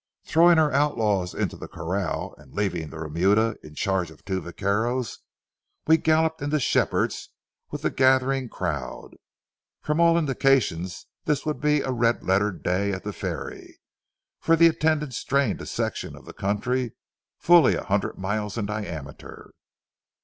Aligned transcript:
Throwing 0.25 0.57
our 0.57 0.71
outlaws 0.73 1.35
into 1.35 1.55
the 1.55 1.67
corral, 1.67 2.33
and 2.39 2.55
leaving 2.55 2.89
the 2.89 2.97
remuda 2.97 3.55
in 3.61 3.75
charge 3.75 4.09
of 4.09 4.25
two 4.25 4.41
vaqueros, 4.41 5.19
we 5.85 5.97
galloped 5.97 6.41
into 6.41 6.59
Shepherd's 6.59 7.29
with 7.69 7.83
the 7.83 7.91
gathering 7.91 8.49
crowd. 8.49 9.11
From 9.83 9.99
all 9.99 10.17
indications 10.17 11.05
this 11.25 11.45
would 11.45 11.61
be 11.61 11.81
a 11.81 11.91
red 11.91 12.23
letter 12.23 12.51
day 12.51 12.91
at 12.91 13.03
the 13.03 13.13
ferry, 13.13 13.79
for 14.39 14.55
the 14.55 14.65
attendance 14.65 15.23
drained 15.23 15.61
a 15.61 15.67
section 15.67 16.15
of 16.15 16.35
country 16.35 16.93
fully 17.37 17.75
a 17.75 17.83
hundred 17.83 18.17
miles 18.17 18.57
in 18.57 18.65
diameter. 18.65 19.53